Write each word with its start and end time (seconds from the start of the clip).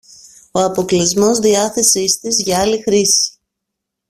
ο 0.51 0.59
αποκλεισμός 0.59 1.39
διάθεσης 1.39 2.19
της 2.19 2.41
για 2.41 2.59
άλλη 2.59 2.81
χρήση 2.81 3.31